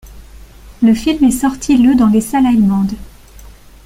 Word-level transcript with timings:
Le 0.81 0.95
film 0.95 1.23
est 1.25 1.29
sorti 1.29 1.77
le 1.77 1.93
dans 1.93 2.07
les 2.07 2.21
salles 2.21 2.47
allemandes. 2.47 2.95